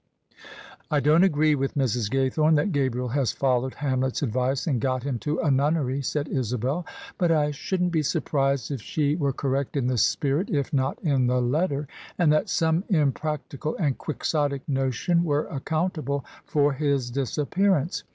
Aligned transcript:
"I 0.89 0.99
don't 0.99 1.23
agree 1.23 1.53
with 1.53 1.75
Mrs. 1.75 2.09
Ga3rthome, 2.09 2.55
that 2.55 2.71
Gabriel 2.71 3.09
has 3.09 3.31
followed 3.33 3.75
Hamlet's 3.75 4.23
advice 4.23 4.65
and 4.65 4.81
got 4.81 5.03
him 5.03 5.19
to 5.19 5.37
a 5.41 5.51
nunnery," 5.51 6.01
said 6.01 6.27
Isabel; 6.27 6.87
"but 7.19 7.31
I 7.31 7.51
shouldn't 7.51 7.91
be 7.91 8.01
surprised 8.01 8.71
if 8.71 8.81
she 8.81 9.15
were 9.15 9.31
correct 9.31 9.77
in 9.77 9.85
the 9.85 9.99
spirit 9.99 10.49
if 10.49 10.73
not 10.73 10.97
in 11.03 11.27
the 11.27 11.39
letter; 11.39 11.87
and 12.17 12.33
that 12.33 12.49
some 12.49 12.83
impractical 12.89 13.75
and 13.77 13.95
quixotic 13.95 14.67
notion 14.67 15.23
were 15.23 15.45
accountable 15.51 16.25
for 16.47 16.73
his 16.73 17.11
disappearance. 17.11 18.03